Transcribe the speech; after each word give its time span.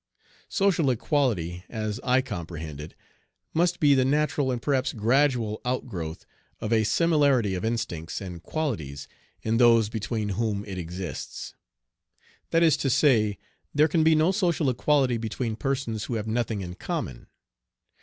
Social 0.49 0.89
equality, 0.89 1.63
as 1.69 1.99
I 2.03 2.21
comprehend 2.23 2.81
it, 2.81 2.95
must 3.53 3.79
be 3.79 3.93
the 3.93 4.03
natural, 4.03 4.51
and 4.51 4.59
perhaps 4.59 4.93
gradual, 4.93 5.61
outgrowth 5.63 6.25
of 6.59 6.73
a 6.73 6.85
similarity 6.85 7.53
of 7.53 7.63
instincts 7.63 8.19
and 8.19 8.41
qualities 8.41 9.07
in 9.43 9.57
those 9.57 9.89
between 9.89 10.29
whom 10.29 10.65
it 10.65 10.79
exists. 10.79 11.53
That 12.49 12.63
is 12.63 12.77
to 12.77 12.89
say, 12.89 13.37
there 13.75 13.87
can 13.87 14.03
be 14.03 14.15
no 14.15 14.31
social 14.31 14.71
equality 14.71 15.17
between 15.17 15.55
persons 15.55 16.05
who 16.05 16.15
have 16.15 16.25
nothing 16.25 16.61
in 16.61 16.73
common. 16.73 17.27